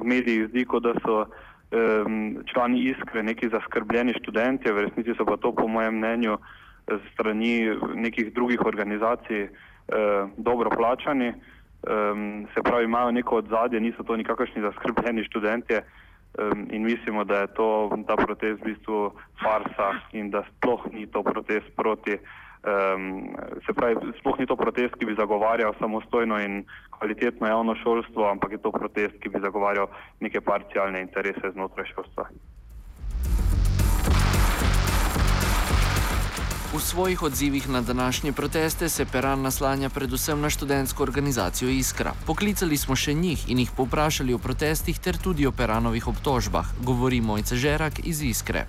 v 0.00 0.04
medijih 0.04 0.48
zdi, 0.48 0.64
kot 0.64 0.82
da 0.82 0.94
so 1.04 1.24
um, 1.24 2.38
člani 2.46 2.84
Iskre 2.88 3.22
neki 3.22 3.48
zaskrbljeni 3.48 4.14
študenti, 4.20 4.72
v 4.72 4.86
resnici 4.86 5.16
so 5.18 5.26
pa 5.28 5.36
to 5.36 5.52
po 5.52 5.66
mojem 5.68 5.98
mnenju 5.98 6.38
strani 7.12 7.74
nekih 7.94 8.32
drugih 8.34 8.64
organizacij 8.66 9.48
uh, 9.48 10.30
dobro 10.36 10.70
plačani 10.70 11.32
um, 11.82 12.46
se 12.54 12.62
pravi, 12.62 12.84
imajo 12.84 13.10
neko 13.10 13.36
odzadje, 13.36 13.80
niso 13.80 14.02
to 14.02 14.16
nikakršni 14.16 14.62
zaskrbljeni 14.62 15.24
študentje 15.24 15.82
um, 15.82 16.66
in 16.70 16.82
mislimo, 16.82 17.24
da 17.24 17.40
je 17.40 17.46
to, 17.46 17.90
ta 18.06 18.16
protest 18.16 18.60
v 18.60 18.64
bistvu 18.64 19.12
farsa 19.42 19.92
in 20.12 20.30
da 20.30 20.44
sploh 20.50 20.86
ni 20.92 21.06
to 21.06 21.22
protest 21.22 21.66
proti. 21.76 22.18
Um, 22.62 23.34
se 23.66 23.72
pravi, 23.74 24.12
sploh 24.20 24.38
ni 24.38 24.46
to 24.46 24.56
protest, 24.56 24.94
ki 24.94 25.06
bi 25.06 25.18
zagovarjal 25.18 25.74
samostojno 25.78 26.38
in 26.40 26.64
kvalitetno 26.90 27.48
javno 27.48 27.74
šolstvo, 27.74 28.30
ampak 28.30 28.52
je 28.52 28.62
to 28.62 28.70
protest, 28.70 29.18
ki 29.18 29.28
bi 29.28 29.42
zagovarjal 29.42 29.90
neke 30.20 30.40
parcialne 30.40 31.00
interese 31.02 31.50
znotraj 31.52 31.90
šolstva. 31.94 32.28
V 36.72 36.80
svojih 36.80 37.22
odzivih 37.22 37.68
na 37.68 37.80
današnje 37.80 38.32
proteste 38.32 38.88
se 38.88 39.04
Peran 39.12 39.42
naslanja 39.42 39.88
predvsem 39.88 40.40
na 40.40 40.50
študentsko 40.50 41.02
organizacijo 41.02 41.70
Iskra. 41.70 42.12
Poklicali 42.26 42.76
smo 42.76 42.96
še 42.96 43.12
njih 43.14 43.50
in 43.50 43.58
jih 43.58 43.70
povprašali 43.76 44.34
o 44.34 44.38
protestih 44.38 44.98
ter 44.98 45.18
tudi 45.24 45.46
o 45.46 45.52
Peranovih 45.52 46.08
obtožbah. 46.08 46.66
Govori 46.80 47.20
Mojce 47.20 47.56
Žerak 47.56 48.00
iz 48.04 48.22
Iskre. 48.22 48.64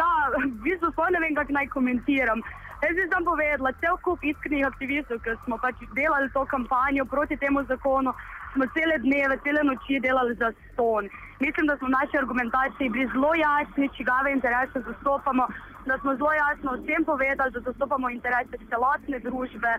Ja, 0.00 0.08
v 0.32 0.48
bistvu 0.64 0.88
sploh 0.92 1.12
ne 1.12 1.20
vem, 1.20 1.36
kako 1.36 1.52
naj 1.52 1.68
komentiram. 1.76 2.40
Jaz 2.82 2.96
bi 2.96 3.04
vam 3.12 3.24
povedala, 3.28 3.72
cel 3.84 4.00
kup 4.00 4.24
iskrenih 4.24 4.64
aktivistov, 4.66 5.20
ki 5.20 5.36
smo 5.44 5.60
pač 5.60 5.76
delali 5.92 6.32
to 6.32 6.46
kampanjo 6.48 7.04
proti 7.04 7.36
temu 7.36 7.66
zakonu, 7.68 8.16
smo 8.54 8.64
cele 8.72 8.96
dneve, 9.04 9.36
cele 9.44 9.60
noči 9.60 10.00
delali 10.00 10.34
za 10.40 10.54
ston. 10.72 11.12
Mislim, 11.40 11.66
da 11.66 11.76
smo 11.76 11.86
v 11.88 11.96
naši 12.00 12.14
argumentaciji 12.18 12.88
bili 12.94 13.06
zelo 13.14 13.32
jasni, 13.34 13.88
čigave 13.96 14.32
interese 14.32 14.78
zastopamo, 14.88 15.44
da 15.86 15.98
smo 15.98 16.16
zelo 16.16 16.32
jasno 16.44 16.68
vsem 16.72 17.02
povedali, 17.04 17.50
da 17.50 17.60
zastopamo 17.60 18.10
interese 18.10 18.56
celotne 18.70 19.18
družbe. 19.26 19.72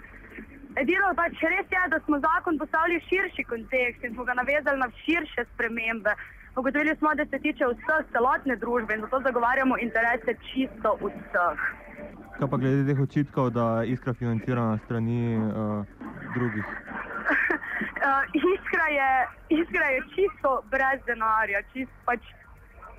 Edino 0.82 1.08
pač 1.22 1.34
res 1.54 1.68
je, 1.76 1.82
da 1.94 2.00
smo 2.06 2.20
zakon 2.28 2.58
postavili 2.62 3.00
v 3.00 3.08
širši 3.10 3.44
kontekst 3.52 4.04
in 4.04 4.14
smo 4.14 4.24
ga 4.24 4.34
navezali 4.42 4.80
na 4.80 4.90
širše 5.04 5.42
spremembe. 5.54 6.14
Ugotovili 6.60 6.96
smo, 7.00 7.16
da 7.16 7.26
se 7.26 7.40
tiče 7.46 7.66
vseh 7.74 8.06
celotne 8.14 8.56
družbe 8.56 8.96
in 8.96 9.02
zato 9.02 9.20
zagovarjamo 9.28 9.78
interese 9.88 10.32
čisto 10.48 10.96
vseh. 11.04 11.60
Kaj 12.40 12.48
pa 12.52 12.58
glede 12.58 12.88
teh 12.88 13.00
očitkov, 13.04 13.50
da 13.52 13.84
iskra 13.84 14.14
financirana 14.14 14.80
strani 14.86 15.38
uh, 15.38 15.84
drugih? 16.36 16.68
Uh, 18.08 18.24
iskra, 18.34 18.88
je, 19.00 19.12
iskra 19.62 19.86
je 19.96 20.02
čisto 20.16 20.62
brez 20.72 21.00
denarja, 21.06 21.62
čisto 21.74 21.96
pač 22.06 22.22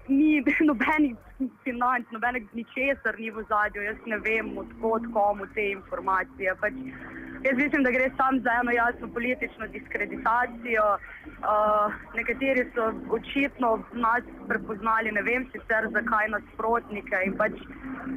ni 0.09 0.43
nobenih 0.71 1.17
financ, 1.65 2.07
nobenih 2.13 2.45
ničesar 2.53 3.19
ni 3.19 3.31
v 3.31 3.45
zadju. 3.49 3.83
Jaz 3.83 3.97
ne 4.07 4.19
vem, 4.19 4.53
odkot 4.59 5.07
komu 5.15 5.47
te 5.55 5.71
informacije. 5.71 6.55
Pač, 6.61 6.75
jaz 7.47 7.57
mislim, 7.57 7.85
da 7.87 7.95
gre 7.97 8.11
sam 8.17 8.41
za 8.45 8.57
eno 8.61 8.75
jasno 8.77 9.09
politično 9.15 9.69
diskreditacijo. 9.77 10.87
Uh, 11.41 11.95
nekateri 12.15 12.67
so 12.75 12.91
očitno 13.17 13.73
nas 13.93 14.27
prepoznali, 14.49 15.13
ne 15.13 15.23
vem 15.23 15.49
sicer 15.55 15.89
zakaj 15.97 16.29
nasprotnike. 16.37 17.25
Pač, 17.39 17.57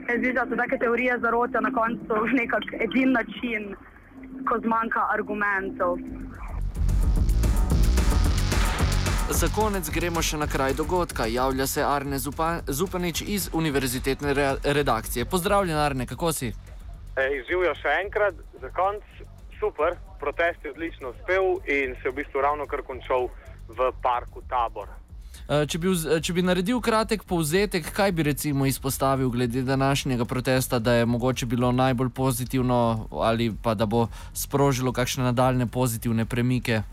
jaz 0.09 0.17
mislim, 0.17 0.35
da 0.35 0.47
so 0.49 0.59
take 0.59 0.81
teorije 0.83 1.19
zarote 1.19 1.61
na 1.61 1.71
koncu 1.79 2.25
nekak 2.41 2.69
edin 2.87 3.15
način, 3.19 3.73
ko 4.49 4.59
zmanjka 4.59 5.07
argumentov. 5.13 5.99
Za 9.29 9.47
konec 9.55 9.87
gremo 9.89 10.21
še 10.21 10.37
na 10.37 10.47
kraj 10.51 10.73
dogodka. 10.75 11.25
Javlja 11.25 11.67
se 11.67 11.83
Arne 11.83 12.19
Zupanič 12.67 13.21
iz 13.21 13.49
univerzitetne 13.53 14.33
re 14.33 14.47
redakcije. 14.63 15.25
Pozdravljen, 15.25 15.77
Arne, 15.77 16.05
kako 16.05 16.33
si? 16.33 16.51
Živijo 17.47 17.71
še 17.79 17.93
enkrat, 18.03 18.35
za 18.61 18.69
konec 18.75 19.03
super, 19.59 19.95
protest 20.19 20.65
je 20.65 20.71
odlično 20.71 21.13
uspel 21.13 21.55
in 21.71 21.95
se 22.01 22.07
je 22.07 22.11
v 22.11 22.15
bistvu 22.19 22.41
ravno 22.41 22.67
kar 22.67 22.83
končal 22.83 23.29
v 23.69 23.91
parku 24.03 24.43
Tabor. 24.49 24.91
E, 25.47 25.63
če 25.71 25.79
bi, 25.79 25.93
če 26.19 26.33
bi 26.35 26.43
naredil 26.43 26.81
kratek 26.83 27.23
povzetek, 27.23 27.87
kaj 27.95 28.11
bi 28.11 28.27
recimo 28.27 28.67
izpostavil 28.67 29.29
glede 29.31 29.63
današnjega 29.63 30.25
protesta, 30.25 30.79
da 30.79 30.99
je 30.99 31.05
mogoče 31.05 31.45
bilo 31.45 31.71
najbolj 31.71 32.09
pozitivno 32.09 33.07
ali 33.11 33.53
pa 33.63 33.73
da 33.73 33.85
bo 33.85 34.09
sprožilo 34.33 34.91
kakšne 34.91 35.31
nadaljne 35.31 35.67
pozitivne 35.67 36.25
premike? 36.25 36.83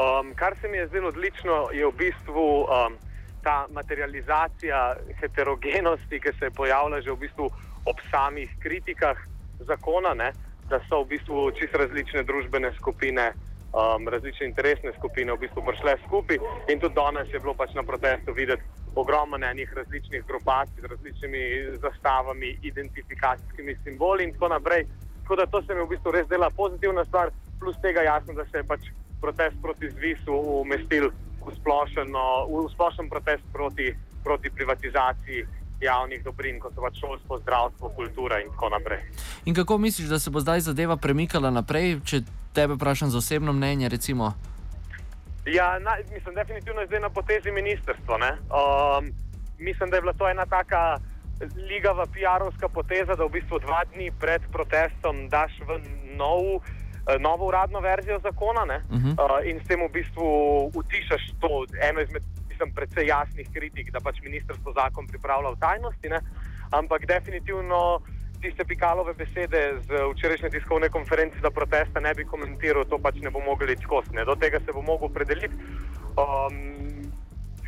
Um, 0.00 0.34
kar 0.34 0.56
se 0.60 0.68
mi 0.68 0.76
je 0.76 0.86
zdelo 0.86 1.08
odlično, 1.08 1.68
je 1.72 1.86
v 1.86 1.92
bistvu 1.92 2.60
um, 2.60 2.94
ta 3.42 3.66
materializacija 3.70 4.96
heterogenosti, 5.20 6.20
ki 6.20 6.32
se 6.38 6.44
je 6.44 6.50
pojavila 6.50 7.00
že 7.00 7.10
v 7.10 7.16
bistvu 7.16 7.50
ob 7.84 7.98
samih 8.10 8.48
kritikah 8.58 9.18
zakona, 9.58 10.14
ne? 10.14 10.32
da 10.70 10.80
so 10.88 11.02
v 11.02 11.08
bistvu 11.08 11.50
čisto 11.50 11.78
različne 11.78 12.22
družbene 12.22 12.70
skupine, 12.78 13.32
um, 13.76 14.08
različne 14.08 14.46
interesne 14.46 14.92
skupine 14.96 15.32
v 15.32 15.42
bistvu 15.44 15.64
prišle 15.66 15.96
skupaj. 16.06 16.38
In 16.72 16.80
tudi 16.80 16.94
danes 16.94 17.28
je 17.34 17.40
bilo 17.40 17.54
pač 17.54 17.74
na 17.74 17.82
protestu 17.82 18.32
videti 18.32 18.62
ogromno 18.94 19.36
enih 19.36 19.72
različnih 19.76 20.24
grupacij 20.24 20.80
z 20.80 20.92
različnimi 20.94 21.42
zastavami, 21.82 22.56
identifikacijskimi 22.62 23.76
simboli 23.84 24.24
in 24.24 24.32
tako 24.32 24.48
naprej. 24.48 24.86
Tako 25.22 25.36
da 25.36 25.46
to 25.46 25.62
se 25.62 25.74
mi 25.74 25.84
v 25.84 25.92
bistvu 25.92 26.10
res 26.10 26.28
dela 26.28 26.50
pozitivna 26.50 27.04
stvar, 27.04 27.30
plus 27.60 27.76
tega 27.82 28.02
jasno, 28.02 28.32
da 28.32 28.44
se 28.44 28.58
je 28.58 28.64
pač 28.64 28.88
protest 29.20 29.56
proti 29.62 29.90
zvisu 29.90 30.34
umestil 30.64 31.10
v 31.40 31.54
splošen, 31.60 32.08
v 32.48 32.68
splošen 32.74 33.08
protest 33.08 33.44
proti, 33.52 33.94
proti 34.24 34.50
privatizaciji 34.50 35.46
javnih 35.80 36.24
dobrin, 36.24 36.60
kot 36.60 36.74
so 36.74 36.84
pač 36.84 37.00
šolstvo, 37.00 37.38
zdravstvo, 37.40 37.88
kultura 37.96 38.40
in 38.40 38.50
tako 38.52 38.68
naprej. 38.68 39.00
In 39.44 39.54
kako 39.54 39.78
misliš, 39.78 40.08
da 40.08 40.18
se 40.18 40.30
bo 40.30 40.40
zdaj 40.40 40.60
zadeva 40.60 40.96
premikala 40.96 41.50
naprej, 41.50 42.00
če 42.04 42.22
tebe 42.52 42.76
vprašam 42.76 43.10
za 43.10 43.18
osebno 43.18 43.52
mnenje? 43.52 43.88
Recimo? 43.88 44.34
Ja, 45.46 45.78
na, 45.78 45.96
mislim, 46.12 46.34
definitivno 46.34 46.80
je 46.80 46.86
zdaj 46.86 47.00
na 47.00 47.10
potezi 47.10 47.52
ministrstva. 47.52 48.16
Um, 48.16 49.08
mislim, 49.58 49.90
da 49.90 49.96
je 49.96 50.00
bila 50.00 50.12
to 50.12 50.28
ena 50.28 50.46
taka 50.46 51.00
ligava 51.56 52.06
PR-ovska 52.06 52.68
poteza, 52.68 53.16
da 53.16 53.24
v 53.24 53.40
bistvu 53.40 53.58
dva 53.58 53.84
dni 53.94 54.12
pred 54.20 54.42
protestom 54.52 55.28
daš 55.28 55.56
v 55.64 55.80
nov. 56.16 56.60
Eh, 57.08 57.18
novo 57.18 57.48
uradno 57.48 57.80
verzijo 57.80 58.18
zakona 58.18 58.64
ne, 58.64 58.82
uh 58.90 58.98
-huh. 58.98 59.40
uh, 59.40 59.48
in 59.48 59.60
s 59.60 59.66
tem 59.68 59.80
v 59.80 59.88
bistvu 59.92 60.26
utišaš 60.74 61.22
to 61.40 61.64
eno 61.80 62.00
izmed 62.00 62.22
mislim, 62.48 62.74
precej 62.74 63.06
jasnih 63.06 63.48
kritik, 63.52 63.90
da 63.92 64.00
pač 64.00 64.20
ministrstvo 64.22 64.72
zakon 64.72 65.06
pripravlja 65.06 65.50
v 65.50 65.60
tajnosti. 65.60 66.08
Ne, 66.08 66.20
ampak 66.70 67.06
definitivno 67.06 68.00
tiste 68.40 68.64
pikalove 68.64 69.14
besede 69.14 69.80
z 69.86 69.88
včerajšnje 70.14 70.50
tiskovne 70.50 70.88
konference, 70.88 71.40
da 71.40 71.50
protesta 71.50 72.00
ne 72.00 72.14
bi 72.14 72.24
komentiral, 72.24 72.84
to 72.84 72.98
pač 72.98 73.20
ne 73.20 73.30
bo 73.30 73.40
mogli 73.40 73.76
skozi. 73.82 74.16
Do 74.26 74.36
tega 74.36 74.60
se 74.60 74.72
bo 74.72 74.82
mogel 74.82 75.08
predeliti. 75.08 75.54
Um, 76.16 76.56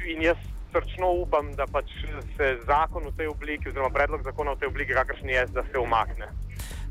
in 0.07 0.23
jaz 0.23 0.37
srčno 0.73 1.11
upam, 1.25 1.53
da 1.55 1.66
pač 1.66 1.92
se 2.37 2.57
zakon 2.66 3.05
v 3.05 3.16
tej 3.16 3.29
obliki, 3.29 3.68
oziroma 3.68 3.92
predlog 3.92 4.25
zakona 4.25 4.53
v 4.53 4.59
tej 4.61 4.68
obliki, 4.68 4.97
kakršni 4.97 5.33
je, 5.33 5.47
da 5.53 5.64
se 5.73 5.79
umakne. 5.79 6.29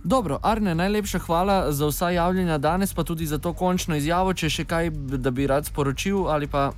Dobro, 0.04 0.40
Arne, 0.44 0.76
najlepša 0.76 1.20
hvala 1.20 1.72
za 1.72 1.88
vsa 1.88 2.10
javljanja 2.10 2.58
danes, 2.58 2.94
pa 2.94 3.04
tudi 3.04 3.26
za 3.26 3.38
to 3.38 3.54
končno 3.54 3.96
izjavo. 3.96 4.34
Če 4.34 4.50
še 4.50 4.66
kaj, 4.66 4.90
da 5.22 5.32
bi 5.32 5.48
rad 5.48 5.66
sporočil 5.66 6.26
ali 6.28 6.48
pa. 6.48 6.72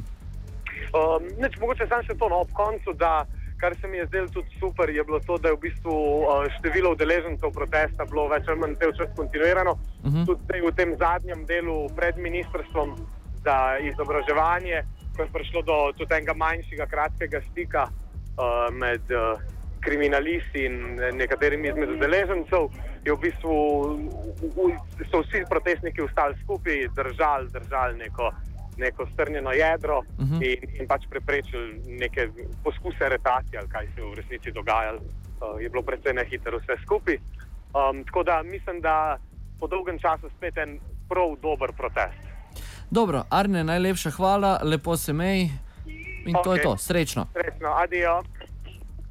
Um, 0.94 1.30
neč, 1.40 1.56
mogoče 1.62 1.88
sem 1.88 2.04
še 2.04 2.18
to 2.20 2.30
na 2.30 2.42
no, 2.42 2.50
koncu, 2.54 2.94
da 2.94 3.24
kar 3.62 3.76
se 3.82 3.88
mi 3.88 3.98
je 3.98 4.06
zdelo 4.06 4.28
tudi 4.28 4.60
super, 4.60 4.90
je 4.90 5.04
bilo 5.04 5.20
to, 5.24 5.38
da 5.38 5.50
je 5.50 5.56
v 5.56 5.62
bistvu 5.70 5.94
uh, 5.96 6.44
število 6.58 6.92
udeležencev 6.98 7.54
protesta 7.56 8.06
bilo 8.12 8.28
več 8.28 8.50
ali 8.52 8.60
manj 8.60 8.76
cel 8.84 8.92
čas 9.00 9.16
kontinuirano. 9.16 9.72
Uh 9.72 10.10
mhm. 10.10 10.18
-huh. 10.18 10.26
Tudi 10.26 10.62
v 10.68 10.76
tem 10.76 10.96
zadnjem 11.00 11.46
delu 11.46 11.88
pred 11.96 12.18
ministrstvom 12.18 12.96
za 13.46 13.58
izobraževanje, 13.80 14.84
ko 15.16 15.24
je 15.24 15.30
prišlo 15.34 15.62
do 15.98 16.06
tega 16.10 16.34
manjšega, 16.34 16.86
kratkega 16.86 17.42
stika 17.52 17.88
uh, 17.88 18.68
med. 18.76 19.02
Uh, 19.08 19.53
kriminalisti 19.84 20.66
in 20.66 21.00
nekaterimi 21.14 21.68
izmed 21.68 21.90
udeležencev, 21.90 22.70
je 23.06 23.14
v 23.14 23.20
bistvu 23.20 23.56
so 25.12 25.22
vsi 25.22 25.44
protestniki 25.50 26.02
ostali 26.02 26.36
skupaj, 26.44 26.88
držali, 26.96 27.50
držali 27.54 27.98
neko, 27.98 28.32
neko 28.78 29.08
strnjeno 29.14 29.52
jedro 29.52 30.00
uh 30.00 30.26
mhm. 30.26 30.36
-huh. 30.36 30.44
in, 30.50 30.80
in 30.80 30.88
pač 30.88 31.02
preprečili 31.10 31.82
neke 31.88 32.30
poskuse 32.64 33.06
aretacije, 33.06 33.60
ali 33.60 33.70
kaj 33.70 33.86
se 33.86 34.02
je 34.02 34.08
v 34.08 34.16
resnici 34.16 34.52
dogajalo. 34.52 35.00
Uh, 35.00 35.62
je 35.62 35.70
bilo 35.70 35.84
precej 35.84 36.14
nehitro 36.14 36.58
vse 36.58 36.76
skupaj. 36.84 37.18
Um, 37.74 38.04
tako 38.04 38.24
da 38.24 38.44
mislim, 38.44 38.82
da 38.82 39.18
po 39.60 39.68
dolgem 39.68 40.00
času 40.00 40.30
spet 40.38 40.58
en 40.58 40.80
prav 41.10 41.36
dober 41.42 41.72
protest. 41.78 42.34
Dobro, 42.90 43.24
Arne, 43.30 43.64
najlepša 43.64 44.12
hvala, 44.12 44.60
lepo 44.64 44.98
se 44.98 45.14
mej 45.14 45.50
in 46.26 46.36
okay. 46.36 46.44
to 46.44 46.54
je 46.54 46.62
to, 46.62 46.78
srečno. 46.78 47.28
Srečno, 47.34 47.70
adijo. 47.76 48.22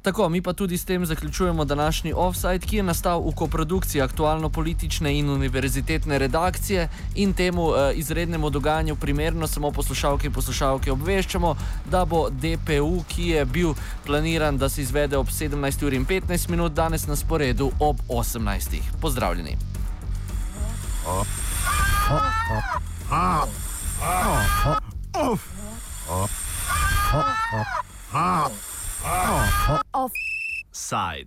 Tako, 0.03 0.29
mi 0.29 0.41
pa 0.41 0.53
tudi 0.53 0.77
s 0.77 0.85
tem 0.85 1.05
zaključujemo 1.05 1.65
današnji 1.65 2.13
offside, 2.15 2.59
ki 2.59 2.77
je 2.77 2.83
nastal 2.83 3.23
v 3.23 3.31
koprodukciji 3.35 4.01
aktualno-politične 4.01 5.19
in 5.19 5.29
univerzitetne 5.29 6.19
redakcije 6.19 6.89
in 7.15 7.33
temu 7.33 7.71
eh, 7.71 7.93
izrednemu 7.95 8.49
dogajanju 8.49 8.95
primerno 8.95 9.47
samo 9.47 9.71
poslušalke 9.71 10.27
in 10.27 10.33
poslušalke 10.33 10.91
obveščamo, 10.91 11.55
da 11.85 12.05
bo 12.05 12.29
DPU, 12.29 13.03
ki 13.07 13.27
je 13.27 13.45
bil 13.45 13.73
planiran, 14.05 14.57
da 14.57 14.69
se 14.69 14.81
izvede 14.81 15.17
ob 15.17 15.27
17.15 15.27 16.49
minut, 16.49 16.73
danes 16.73 17.07
na 17.07 17.15
sporedu 17.15 17.71
ob 17.79 17.97
18. 18.09 18.81
Pozdravljeni. 19.01 19.57
Off. 21.07 21.27
Oh. 29.05 29.81
Offside. 29.93 31.21